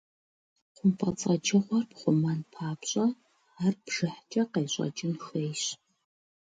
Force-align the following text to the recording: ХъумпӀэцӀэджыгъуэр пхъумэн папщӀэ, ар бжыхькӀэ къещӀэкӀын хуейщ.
ХъумпӀэцӀэджыгъуэр 0.75 1.83
пхъумэн 1.89 2.39
папщӀэ, 2.53 3.05
ар 3.63 3.73
бжыхькӀэ 3.85 4.43
къещӀэкӀын 4.51 5.13
хуейщ. 5.23 5.63